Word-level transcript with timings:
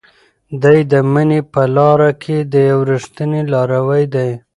دی 0.61 0.77
د 0.91 0.93
مینې 1.13 1.39
په 1.53 1.61
لار 1.75 1.99
کې 2.21 2.37
یو 2.71 2.79
ریښتینی 2.91 3.41
لاروی 3.53 4.03
دی. 4.15 4.29